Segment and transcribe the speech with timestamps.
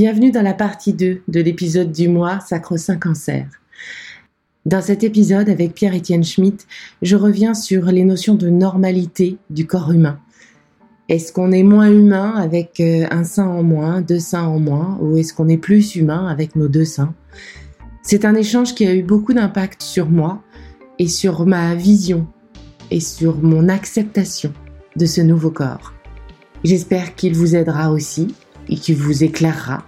[0.00, 3.48] Bienvenue dans la partie 2 de l'épisode du mois Sacro-Saint Cancer.
[4.64, 6.68] Dans cet épisode, avec Pierre-Étienne Schmitt,
[7.02, 10.20] je reviens sur les notions de normalité du corps humain.
[11.08, 14.96] Est-ce qu'on est moins humain avec euh, un sein en moins, deux seins en moins,
[15.00, 17.12] ou est-ce qu'on est plus humain avec nos deux seins?
[18.04, 20.44] C'est un échange qui a eu beaucoup d'impact sur moi
[21.00, 22.28] et sur ma vision
[22.92, 24.52] et sur mon acceptation
[24.94, 25.92] de ce nouveau corps.
[26.62, 28.32] J'espère qu'il vous aidera aussi
[28.68, 29.87] et qu'il vous éclairera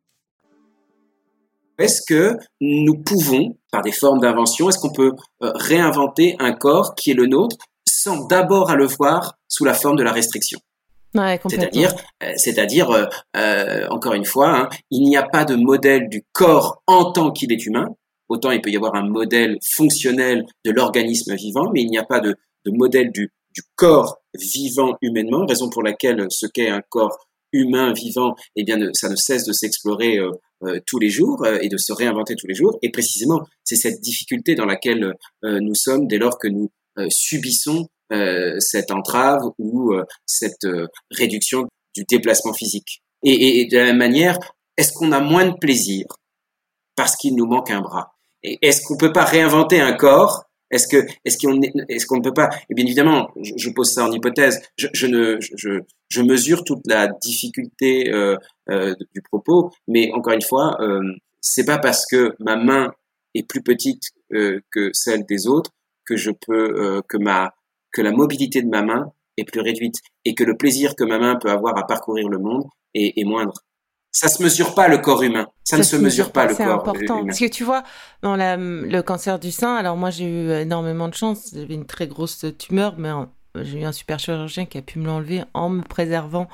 [1.81, 6.95] Est-ce que nous pouvons, par des formes d'invention, est-ce qu'on peut euh, réinventer un corps
[6.95, 10.59] qui est le nôtre sans d'abord à le voir sous la forme de la restriction?
[11.49, 11.93] C'est-à-dire,
[12.23, 16.81] euh, c'est-à-dire, euh, encore une fois, hein, il n'y a pas de modèle du corps
[16.87, 17.87] en tant qu'il est humain.
[18.29, 22.05] Autant il peut y avoir un modèle fonctionnel de l'organisme vivant, mais il n'y a
[22.05, 23.29] pas de, modèle du,
[23.75, 27.17] corps vivant humainement, raison pour laquelle ce qu'est un corps
[27.53, 30.31] humain vivant, eh bien, ça ne cesse de s'explorer euh,
[30.63, 32.77] euh, tous les jours euh, et de se réinventer tous les jours.
[32.81, 35.13] Et précisément, c'est cette difficulté dans laquelle
[35.43, 36.69] nous sommes dès lors que nous
[37.09, 37.87] subissons
[38.59, 39.93] cette entrave ou
[40.25, 40.67] cette
[41.09, 43.01] réduction du déplacement physique.
[43.23, 44.37] et de la même manière,
[44.77, 46.05] est-ce qu'on a moins de plaisir
[46.95, 48.13] parce qu'il nous manque un bras?
[48.43, 52.33] Est-ce qu'on peut pas réinventer un corps Est-ce que est-ce qu'on est-ce qu'on ne peut
[52.33, 52.49] pas?
[52.69, 54.61] Et bien évidemment, je, pose ça en hypothèse.
[54.77, 58.37] Je, ne je, je, mesure toute la difficulté euh,
[58.69, 61.01] euh, du propos, mais encore une fois, euh,
[61.41, 62.93] c'est pas parce que ma main
[63.35, 65.71] est plus petite euh, que celle des autres
[66.05, 67.53] que je peux que ma
[67.91, 69.95] que la mobilité de ma main est plus réduite
[70.25, 73.53] et que le plaisir que ma main peut avoir à parcourir le monde est moindre
[74.11, 75.47] ça se mesure pas le corps humain.
[75.63, 77.19] Ça, ne se mesure, pas, le corps important.
[77.19, 77.27] humain.
[77.27, 77.83] Parce que tu vois,
[78.21, 81.51] dans la, le cancer du sein, alors moi j'ai eu énormément de chance.
[81.53, 83.09] J'avais une très grosse tumeur, mais
[83.55, 86.49] j'ai eu un super chirurgien qui a pu me l'enlever en me préservant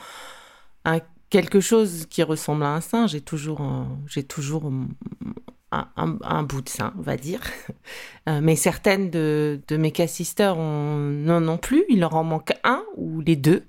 [0.85, 3.07] un, quelque chose qui ressemble à un sein.
[3.07, 3.61] J'ai toujours,
[4.07, 4.71] j'ai toujours
[5.71, 7.41] un, un, bout de sein, on va dire.
[8.27, 11.85] Euh, mais certaines de, de mes cassisters n'en ont plus.
[11.87, 13.63] Il leur en manque un ou les deux.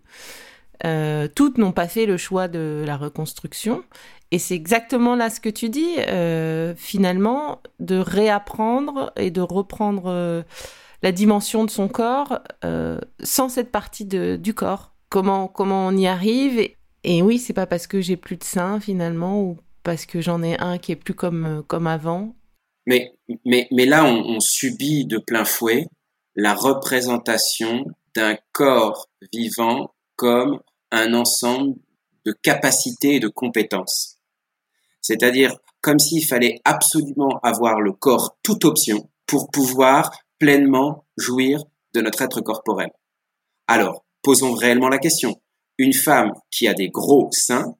[0.84, 3.82] Euh, toutes n'ont pas fait le choix de la reconstruction.
[4.30, 10.04] Et c'est exactement là ce que tu dis, euh, finalement, de réapprendre et de reprendre
[10.06, 10.42] euh,
[11.02, 12.40] la dimension de son corps
[13.22, 14.92] sans cette partie de, du corps.
[15.08, 16.60] Comment, comment on y arrive
[17.04, 20.42] et, oui, c'est pas parce que j'ai plus de sein finalement ou parce que j'en
[20.42, 22.34] ai un qui est plus comme, comme avant.
[22.86, 23.12] Mais,
[23.46, 25.86] mais, mais là, on subit de plein fouet
[26.34, 31.76] la représentation d'un corps vivant comme un ensemble
[32.26, 34.18] de capacités et de compétences.
[35.00, 41.62] C'est-à-dire comme s'il fallait absolument avoir le corps toute option pour pouvoir pleinement jouir
[41.94, 42.90] de notre être corporel.
[43.68, 45.40] Alors, posons réellement la question.
[45.78, 47.76] Une femme qui a des gros seins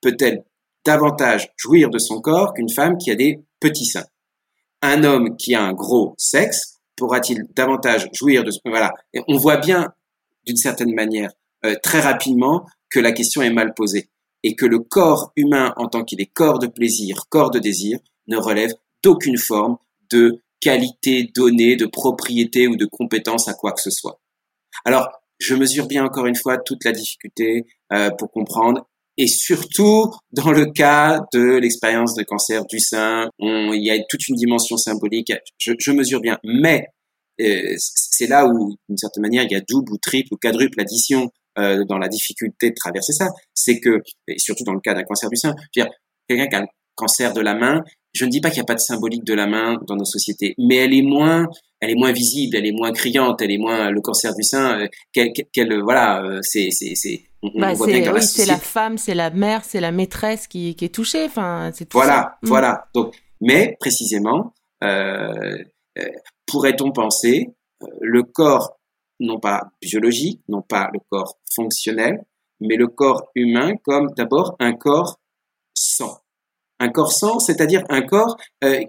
[0.00, 0.44] peut-elle
[0.84, 4.06] davantage jouir de son corps qu'une femme qui a des petits seins?
[4.82, 8.60] Un homme qui a un gros sexe pourra-t-il davantage jouir de son...
[8.64, 8.92] Voilà.
[9.28, 9.94] On voit bien,
[10.44, 11.30] d'une certaine manière,
[11.64, 14.08] euh, très rapidement que la question est mal posée
[14.42, 17.98] et que le corps humain en tant qu'il est corps de plaisir, corps de désir,
[18.28, 18.72] ne relève
[19.02, 19.76] d'aucune forme
[20.10, 24.20] de qualité donnée, de propriété ou de compétence à quoi que ce soit.
[24.84, 25.08] Alors,
[25.38, 28.86] je mesure bien encore une fois toute la difficulté euh, pour comprendre
[29.18, 34.28] et surtout dans le cas de l'expérience de cancer du sein, il y a toute
[34.28, 35.32] une dimension symbolique.
[35.58, 36.86] Je, mesure bien, mais
[37.40, 40.80] euh, c'est là où, d'une certaine manière, il y a double ou triple ou quadruple
[40.80, 44.94] addition euh, dans la difficulté de traverser ça, c'est que, et surtout dans le cas
[44.94, 45.54] d'un cancer du sein,
[46.28, 47.82] quelqu'un qui a un cancer de la main,
[48.14, 50.04] je ne dis pas qu'il n'y a pas de symbolique de la main dans nos
[50.04, 51.46] sociétés, mais elle est moins,
[51.80, 54.80] elle est moins visible, elle est moins criante, elle est moins le cancer du sein.
[54.80, 57.24] Euh, qu'elle, voilà, euh, c'est, c'est, c'est.
[57.54, 61.24] Bah, oui, c'est la femme, c'est la mère, c'est la maîtresse qui, qui est touchée.
[61.24, 62.48] Enfin, c'est tout Voilà, mm.
[62.48, 62.86] voilà.
[62.94, 65.58] Donc, Mais précisément, euh,
[65.98, 66.08] euh,
[66.46, 67.54] pourrait-on penser
[68.00, 68.75] le corps
[69.20, 72.24] non pas biologique, non pas le corps fonctionnel,
[72.60, 75.20] mais le corps humain comme d'abord un corps
[75.74, 76.20] sans.
[76.78, 78.36] Un corps sans, c'est-à-dire un corps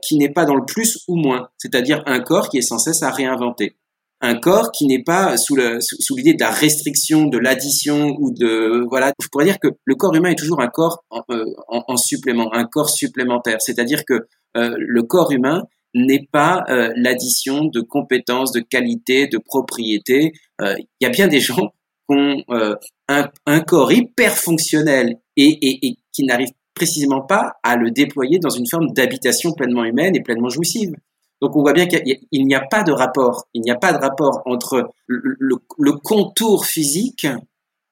[0.01, 3.01] qui n'est pas dans le plus ou moins, c'est-à-dire un corps qui est sans cesse
[3.01, 3.77] à réinventer
[4.21, 8.83] un corps qui n'est pas sous l'idée sous, de la restriction, de l'addition ou de
[8.89, 9.13] voilà.
[9.21, 12.65] Je pourrais dire que le corps humain est toujours un corps en, euh, supplément, un
[12.65, 13.57] corps supplémentaire.
[13.59, 19.37] C'est-à-dire que euh, le corps humain n'est pas euh, l'addition de compétences, de qualités, de
[19.37, 20.33] propriétés.
[20.61, 21.73] Il y a bien des gens
[22.09, 27.75] qui ont un, un, corps hyper fonctionnel et, et, et qui n'arrivent précisément pas à
[27.75, 30.93] le déployer dans une forme d'habitation pleinement humaine et pleinement jouissive.
[31.41, 33.97] Donc on voit bien qu'il n'y a pas de rapport, il n'y a pas de
[33.97, 37.27] rapport entre le, contour physique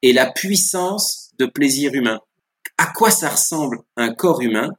[0.01, 2.19] et la puissance de plaisir humain.
[2.77, 4.71] À quoi ça ressemble un corps humain?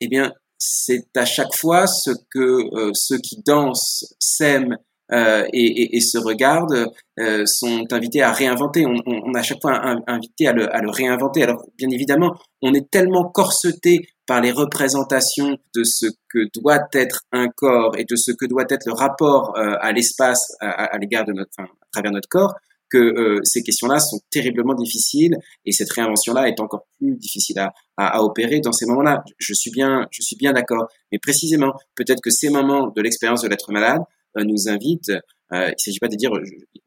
[0.00, 0.32] Eh bien,
[0.64, 2.38] c'est à chaque fois ce que
[2.76, 4.76] euh, ceux qui dansent, s'aiment
[5.10, 6.86] euh, et, se regardent
[7.18, 8.86] euh, sont invités à réinventer.
[8.86, 11.42] On, on, à chaque fois invité à le, réinventer.
[11.42, 17.22] Alors, bien évidemment, on est tellement corseté par les représentations de ce que doit être
[17.32, 21.32] un corps et de ce que doit être le rapport à l'espace à, l'égard de
[21.32, 22.54] notre, à travers notre corps,
[22.92, 27.58] que euh, ces questions-là sont terriblement difficiles et cette réinvention-là est encore plus difficile
[27.96, 29.22] à, opérer dans ces moments-là.
[29.38, 30.88] Je suis bien, je suis bien d'accord.
[31.10, 34.02] Mais précisément, peut-être que ces moments de l'expérience de l'être malade
[34.36, 35.12] euh, nous invitent.
[35.52, 36.30] il ne s'agit pas de dire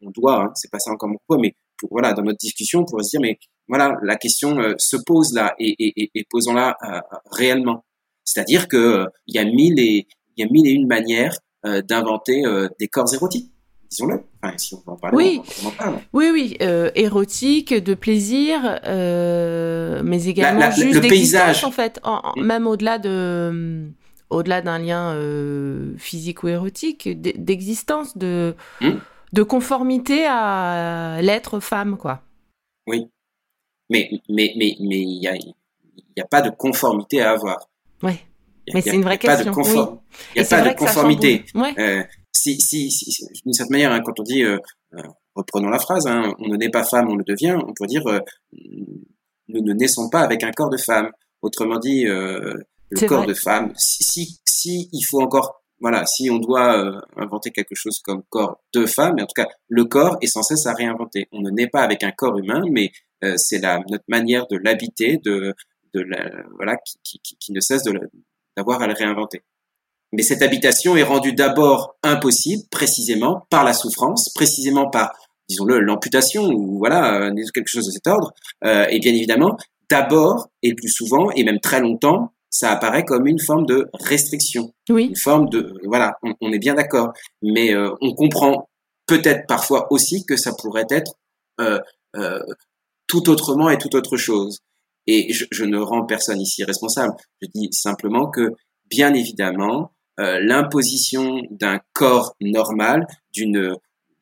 [0.02, 1.56] on doit, hein, c'est pas ça encore mon point, mais
[1.92, 3.38] voilà, dans notre discussion, pour se dire mais
[3.68, 7.00] voilà, la question euh, se pose là et, et, posons-la euh,
[7.32, 7.84] réellement.
[8.24, 11.82] C'est-à-dire que il y a mille et il y a mille et une manières euh,
[11.82, 12.44] d'inventer
[12.80, 13.52] des corps érotiques.
[13.98, 14.24] Disons-le.
[14.42, 15.42] Enfin, si on en parler, oui.
[15.64, 16.00] On, en parle.
[16.14, 16.58] oui, oui,
[16.96, 22.42] érotique, de plaisir, mais également juste le paysage en fait, mm.
[22.44, 23.88] même au-delà de
[24.30, 25.16] au-delà d'un lien
[25.98, 28.92] physique ou érotique, d'existence, de, mm.
[29.34, 32.22] de conformité à l'être femme, quoi.
[32.88, 33.08] Oui,
[33.90, 35.36] mais mais mais mais il y a
[36.16, 37.70] il y a pas de conformité à avoir.
[38.02, 38.20] Ouais.
[38.74, 39.54] mais c'est une vraie question.
[40.36, 41.46] Il n'y a pas de conformité.
[41.56, 42.04] Euh,
[42.54, 44.58] si, si, si d'une certaine manière, hein, quand on dit, euh,
[44.94, 45.02] euh,
[45.36, 48.04] reprenons la phrase, hein, on ne naît pas femme, on le devient, on peut dire,
[49.48, 51.12] nous ne naissons pas avec un corps de femme.
[51.42, 56.38] Autrement dit, le corps de femme, si, si, si, il faut encore, voilà, si on
[56.38, 60.28] doit inventer quelque chose comme corps de femme, mais en tout cas, le corps est
[60.28, 61.28] sans cesse à réinventer.
[61.32, 62.92] On ne naît pas avec un corps humain, mais
[63.24, 65.54] euh, c'est la, notre manière de l'habiter, de,
[65.94, 67.84] de la, voilà, qui, qui, qui ne cesse
[68.56, 69.44] d'avoir à le réinventer.
[70.14, 75.12] Mais cette habitation est rendue d'abord impossible, précisément par la souffrance, précisément par,
[75.50, 78.34] disons-le, l'amputation ou voilà, euh, quelque chose de cet ordre.
[78.64, 79.58] Euh, et bien évidemment,
[79.90, 84.74] d'abord et plus souvent et même très longtemps, ça apparaît comme une forme de restriction,
[84.90, 85.08] oui.
[85.08, 87.12] une forme de voilà, on, on est bien d'accord,
[87.42, 88.70] mais euh, on comprend
[89.08, 91.16] peut-être parfois aussi que ça pourrait être
[91.60, 91.80] euh,
[92.16, 92.40] euh,
[93.08, 94.60] tout autrement et tout autre chose.
[95.08, 97.14] Et je, je, ne rends personne ici responsable.
[97.42, 98.54] Je dis simplement que,
[98.90, 103.76] bien évidemment, l'imposition d'un corps normal, d'une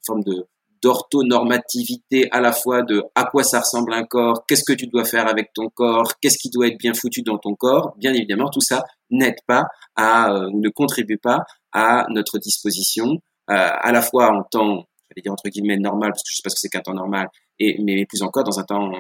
[0.06, 0.48] forme de
[0.84, 5.06] d'orthonormativité à la fois de à quoi ça ressemble un corps, qu'est-ce que tu dois
[5.06, 8.50] faire avec ton corps, qu'est-ce qui doit être bien foutu dans ton corps, bien évidemment,
[8.50, 9.66] tout ça n'aide pas
[9.96, 13.06] à euh, ou ne contribue pas à notre disposition,
[13.50, 16.42] euh, à la fois en temps, j'allais dire entre guillemets normal, parce que je sais
[16.44, 17.30] pas ce que c'est qu'un temps normal,
[17.60, 18.92] et, mais plus encore dans un temps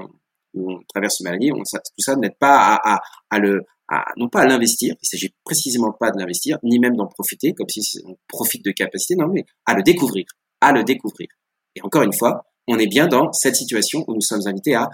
[0.53, 3.65] où on traverse une maladie, on, ça, tout ça n'aide pas à, à, à le,
[3.93, 7.53] à, non pas à l'investir, il s'agit précisément pas de l'investir, ni même d'en profiter,
[7.53, 10.25] comme si on profite de capacité, non, mais à le découvrir,
[10.61, 11.27] à le découvrir.
[11.75, 14.89] Et encore une fois, on est bien dans cette situation où nous sommes invités à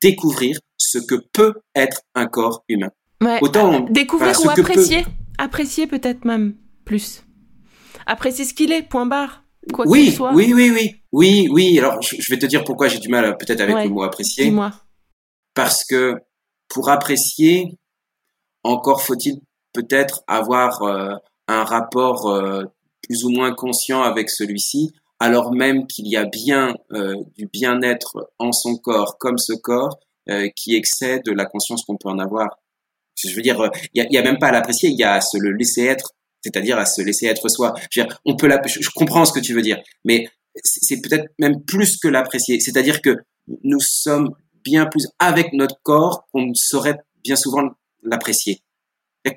[0.00, 2.90] découvrir ce que peut être un corps humain.
[3.22, 5.04] Ouais, Autant découvrir ou apprécier,
[5.38, 7.22] apprécier peut-être même plus.
[8.06, 9.44] Apprécier ce qu'il est, point barre
[9.86, 11.78] oui, Oui, oui, oui, oui, oui.
[11.78, 14.46] Alors, je, vais te dire pourquoi j'ai du mal peut-être avec le mot apprécier.
[14.46, 14.72] Dis-moi.
[15.54, 16.16] Parce que
[16.68, 17.78] pour apprécier,
[18.64, 19.40] encore faut-il
[19.72, 21.14] peut-être avoir euh,
[21.48, 22.64] un rapport euh,
[23.02, 28.30] plus ou moins conscient avec celui-ci, alors même qu'il y a bien euh, du bien-être
[28.38, 29.98] en son corps, comme ce corps,
[30.54, 32.60] qui excède la conscience qu'on peut en avoir.
[33.16, 35.20] Je veux dire, il n'y a, a, même pas à l'apprécier, il y a à
[35.20, 37.74] se le laisser être c'est-à-dire à se laisser être soi.
[37.90, 40.28] Je, dire, on peut je, comprends ce que tu veux dire, mais
[40.62, 42.60] c'est peut-être même plus que l'apprécier.
[42.60, 43.16] C'est-à-dire que
[43.64, 47.70] nous sommes bien plus avec notre corps qu'on ne saurait bien souvent
[48.02, 48.62] l'apprécier.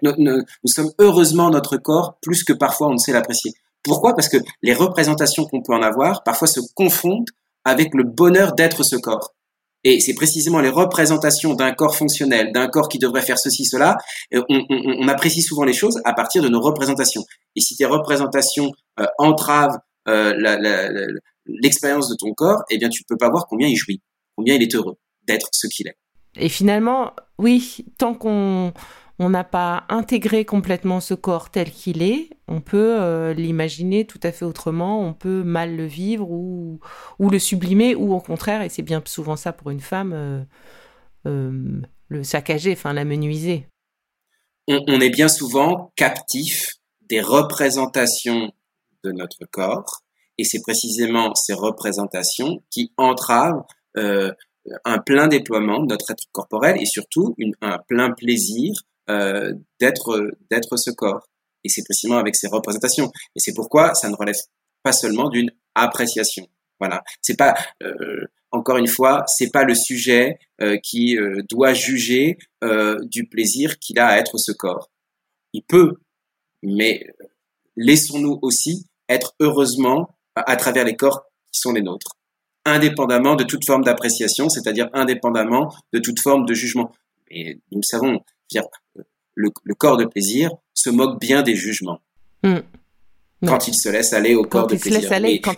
[0.01, 3.53] Nous, sommes heureusement notre corps plus que parfois on ne sait l'apprécier.
[3.84, 4.15] Pourquoi?
[4.15, 7.29] Parce que les représentations qu'on peut en avoir parfois se confondent
[7.63, 9.34] avec le bonheur d'être ce corps.
[9.84, 13.98] Et c'est précisément les représentations d'un corps fonctionnel, d'un corps qui devrait faire ceci, cela.
[14.34, 17.24] On, on, on, apprécie souvent les choses à partir de nos représentations.
[17.55, 20.34] Et si tes représentations euh, entravent euh,
[21.45, 24.01] l'expérience de ton corps, eh bien, tu ne peux pas voir combien il jouit,
[24.36, 25.98] combien il est heureux d'être ce qu'il est.
[26.38, 28.74] Et finalement, oui, tant qu'on
[29.18, 34.20] on n'a pas intégré complètement ce corps tel qu'il est, on peut euh, l'imaginer tout
[34.24, 36.80] à fait autrement, on peut mal le vivre ou,
[37.20, 40.44] le sublimer, ou au contraire, et c'est bien souvent ça pour une femme, euh,
[41.27, 43.68] euh, le saccager, enfin l'amenuiser.
[44.68, 46.74] On, on est bien souvent captif
[47.10, 48.51] des représentations
[49.06, 50.01] de notre corps,
[50.38, 53.65] et c'est précisément ces représentations qui entravent
[54.84, 58.74] un plein déploiement de notre être corporel et surtout un plein plaisir
[59.10, 61.27] euh, d'être d'être ce corps.
[61.63, 63.12] Et c'est précisément avec ces représentations.
[63.36, 64.36] Et c'est pourquoi ça ne relève
[64.84, 66.48] pas seulement d'une appréciation.
[66.79, 67.03] Voilà.
[67.22, 72.38] C'est pas euh, encore une fois, c'est pas le sujet euh, qui euh, doit juger
[72.63, 74.89] euh, du plaisir qu'il a à être ce corps.
[75.53, 75.95] Il peut,
[76.63, 77.05] mais
[77.75, 82.14] laissons-nous aussi être heureusement à travers les corps qui sont les nôtres,
[82.65, 86.91] indépendamment de toute forme d'appréciation, c'est-à-dire indépendamment de toute forme de jugement.
[87.29, 88.19] Et nous le savons,
[89.36, 92.00] le, corps de plaisir se moque bien des jugements.
[92.43, 92.60] Hmm.
[93.45, 95.12] Quand il se laisse aller au corps de plaisir.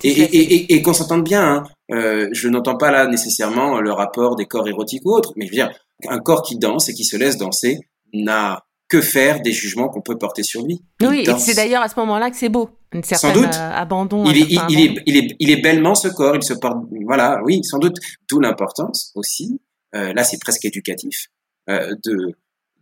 [0.04, 1.64] et, qu'on s'entende bien, hein.
[1.94, 5.52] euh, je n'entends pas là nécessairement le rapport des corps érotiques ou autres, mais je
[5.52, 5.72] veux dire,
[6.10, 7.80] un corps qui danse et qui se laisse danser
[8.14, 10.82] n'a que faire des jugements qu'on peut porter sur lui.
[11.02, 13.56] oui, et c'est d'ailleurs à ce moment-là que c'est beau, une certaine sans doute.
[13.56, 14.26] Euh, abandon.
[14.26, 17.40] Il est, il, est, il, est, il est bellement ce corps, il se porte, voilà,
[17.44, 17.98] oui, sans doute.
[18.30, 19.62] D'où l'importance aussi,
[19.96, 21.28] euh, là c'est presque éducatif,
[21.68, 22.36] de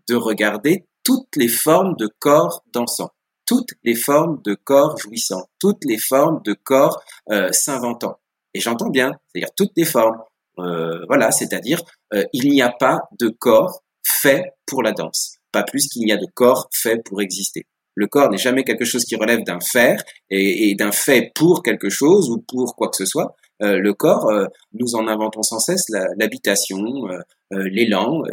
[0.08, 3.12] de regarder toutes les formes de corps dansant,
[3.46, 8.20] toutes les formes de corps jouissant, toutes les formes de corps euh, s'inventant.
[8.54, 10.18] Et j'entends bien, c'est-à-dire toutes les formes.
[10.58, 11.82] Euh, voilà, c'est-à-dire
[12.14, 16.12] euh, il n'y a pas de corps fait pour la danse, pas plus qu'il n'y
[16.12, 17.68] a de corps fait pour exister.
[17.96, 21.90] Le corps n'est jamais quelque chose qui relève d'un faire et, d'un fait pour quelque
[21.90, 23.36] chose ou pour quoi que ce soit.
[23.62, 25.86] Euh, le corps, euh, nous en inventons sans cesse
[26.18, 28.24] l'habitation, euh, l'élan,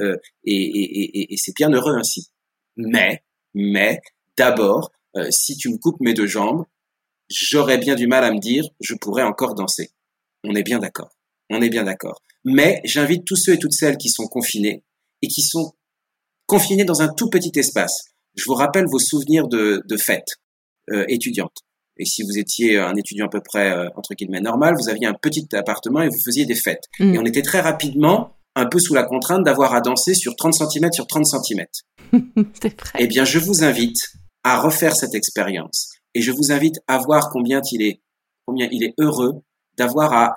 [0.44, 2.28] et, et c'est bien heureux ainsi.
[2.76, 3.22] Mais,
[3.54, 4.00] mais,
[4.36, 4.90] d'abord,
[5.30, 6.64] si tu me coupes mes deux jambes,
[7.30, 9.90] j'aurais bien du mal à me dire, je pourrais encore danser.
[10.44, 11.10] On est bien d'accord.
[11.50, 12.20] On est bien d'accord.
[12.44, 14.82] Mais j'invite tous ceux et toutes celles qui sont confinés
[15.20, 15.72] et qui sont
[16.46, 18.11] confinés dans un tout petit espace.
[18.34, 20.38] Je vous rappelle vos souvenirs de, de fêtes
[21.08, 21.62] étudiantes.
[21.98, 25.06] Et si vous étiez un étudiant à peu près, euh, entre guillemets, normal, vous aviez
[25.06, 26.84] un petit appartement et vous faisiez des fêtes.
[26.98, 27.14] Mm.
[27.14, 30.54] Et on était très rapidement un peu sous la contrainte d'avoir à danser sur 30
[30.54, 31.64] cm sur 30 cm.
[32.98, 33.98] Eh bien, je vous invite
[34.44, 35.90] à refaire cette expérience.
[36.14, 38.02] Et je vous invite à voir combien il est,
[38.46, 39.40] combien il est heureux
[39.78, 40.34] d'avoir à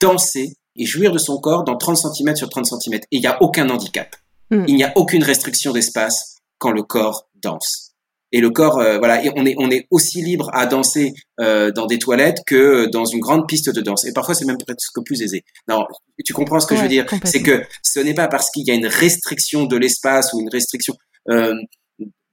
[0.00, 2.94] danser et jouir de son corps dans 30 cm sur 30 cm.
[2.94, 4.14] Et il n'y a aucun handicap.
[4.50, 4.64] Mm.
[4.68, 7.90] Il n'y a aucune restriction d'espace quand le corps danse.
[8.30, 11.72] Et le corps euh, voilà et on est on est aussi libre à danser euh,
[11.72, 14.06] dans des toilettes que dans une grande piste de danse.
[14.06, 15.42] Et parfois c'est même presque plus aisé.
[15.68, 15.84] Non
[16.24, 17.04] tu comprends ce que je veux dire?
[17.24, 20.48] C'est que ce n'est pas parce qu'il y a une restriction de l'espace ou une
[20.48, 20.94] restriction
[21.30, 21.52] euh,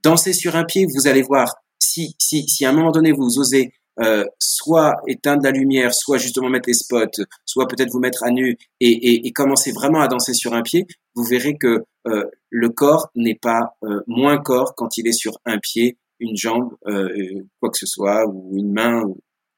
[0.03, 3.39] danser sur un pied vous allez voir si si si à un moment donné vous
[3.39, 8.23] osez euh, soit éteindre la lumière, soit justement mettre les spots, soit peut-être vous mettre
[8.23, 11.83] à nu et, et, et, commencer vraiment à danser sur un pied, vous verrez que
[12.07, 16.35] euh, le corps n'est pas euh, moins corps quand il est sur un pied, une
[16.35, 19.03] jambe, quoi que ce soit, ou une main,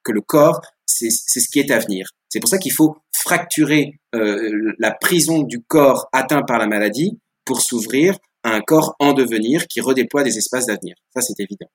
[0.04, 2.08] que le corps, c'est ce qui est à venir.
[2.30, 7.62] C'est pour ça qu'il faut fracturer la prison du corps atteint par la maladie pour
[7.62, 10.96] s'ouvrir à un corps en devenir qui redéploie des espaces d'avenir.
[11.16, 11.70] Ça, c'est évident.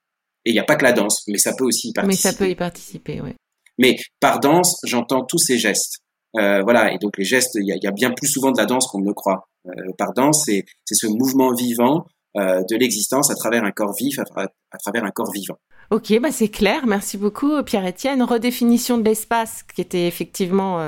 [0.47, 2.29] Et il n'y a pas que la danse, mais ça peut aussi y participer.
[2.29, 3.33] Mais ça peut y participer, oui.
[3.79, 5.99] Mais par danse, j'entends tous ces gestes.
[6.39, 8.87] Euh, voilà, et donc les gestes, il y a, bien plus souvent de la danse
[8.87, 9.49] qu'on ne le croit.
[9.67, 14.19] Euh, par danse, c'est ce mouvement vivant euh, de l'existence à travers un corps vif,
[14.21, 15.57] à, travers un corps vivant.
[15.91, 16.87] Ok, bah c'est clair.
[16.87, 18.23] Merci beaucoup, Pierre-Étienne.
[18.23, 20.81] Redéfinition de l'espace, qui était effectivement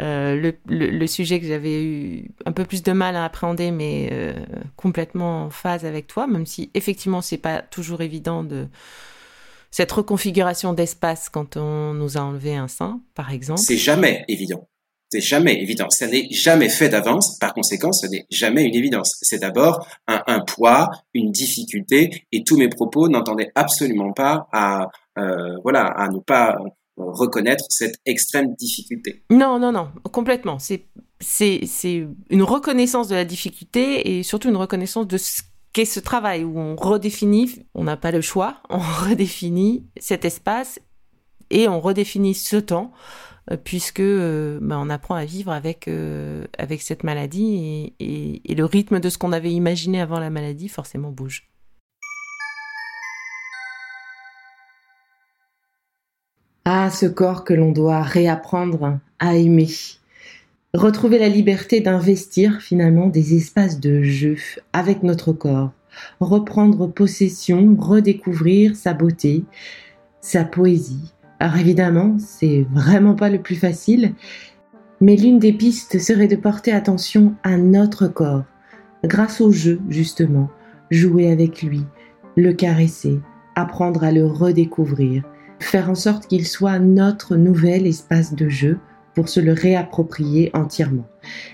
[0.00, 4.34] euh, le, sujet que j'avais eu un peu plus de mal à appréhender, mais euh,
[4.76, 8.66] complètement en phase avec toi, même si effectivement c'est pas toujours évident de
[9.70, 13.60] cette reconfiguration d'espace quand on nous a enlevé un sein, par exemple.
[13.60, 14.68] C'est jamais évident.
[15.10, 15.88] C'est jamais évident.
[15.88, 17.38] Ça n'est jamais fait d'avance.
[17.38, 19.16] Par conséquent, ce n'est jamais une évidence.
[19.22, 24.88] C'est d'abord un, poids, une difficulté, et tous mes propos n'entendaient absolument pas à
[25.18, 26.56] euh, voilà à ne pas
[26.96, 29.22] reconnaître cette extrême difficulté.
[29.30, 30.58] Non, non, non, complètement.
[30.58, 30.88] C'est
[32.30, 36.58] une reconnaissance de la difficulté et surtout une reconnaissance de ce qu'est ce travail où
[36.58, 40.80] on redéfinit, on n'a pas le choix, on redéfinit cet espace
[41.50, 42.92] et on redéfinit ce temps
[43.62, 45.88] puisque bah, on apprend à vivre avec,
[46.58, 51.12] avec cette maladie et le rythme de ce qu'on avait imaginé avant la maladie forcément
[51.12, 51.48] bouge.
[56.68, 59.68] Ah, ce corps que l'on doit réapprendre à aimer.
[60.74, 64.34] Retrouver la liberté d'investir finalement des espaces de jeu
[64.72, 65.70] avec notre corps.
[66.18, 69.44] Reprendre possession, redécouvrir sa beauté,
[70.20, 71.14] sa poésie.
[71.38, 74.14] Alors évidemment, c'est vraiment pas le plus facile,
[75.00, 78.42] mais l'une des pistes serait de porter attention à notre corps,
[79.04, 80.50] grâce au jeu justement,
[80.90, 81.84] jouer avec lui,
[82.36, 83.20] le caresser,
[83.54, 85.22] apprendre à le redécouvrir
[85.58, 88.78] faire en sorte qu'il soit notre nouvel espace de jeu
[89.16, 91.06] pour se le réapproprier entièrement.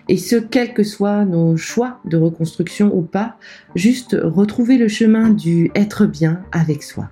[0.09, 3.37] Et ce, quels que soient nos choix de reconstruction ou pas,
[3.77, 7.09] juste retrouver le chemin du être bien avec soi.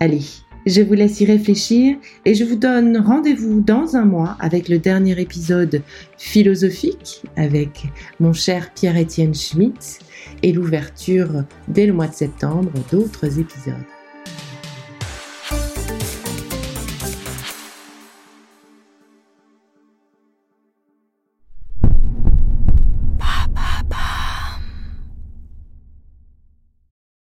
[0.00, 0.22] Allez,
[0.66, 4.78] je vous laisse y réfléchir et je vous donne rendez-vous dans un mois avec le
[4.78, 5.82] dernier épisode
[6.16, 7.84] philosophique avec
[8.20, 9.98] mon cher Pierre-Étienne Schmitt
[10.42, 13.74] et l'ouverture dès le mois de septembre d'autres épisodes.